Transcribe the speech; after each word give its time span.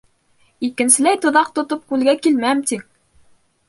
—Икенселәй 0.67 1.21
тоҙаҡ 1.27 1.53
тотоп 1.61 1.87
күлгә 1.93 2.19
килмәм, 2.25 2.69
тиң!.. 2.71 2.87